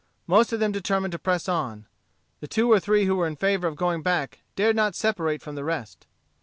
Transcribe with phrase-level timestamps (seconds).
[0.25, 1.85] Most of them determined to press on.
[2.39, 5.53] The two or three who were in favor of going back dared not separate from
[5.53, 6.07] the rest.